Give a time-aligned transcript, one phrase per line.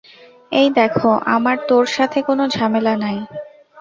[0.51, 0.95] এই দেখ,
[1.35, 3.17] আমার তোর সাথে কোন ঝামেলা নাই।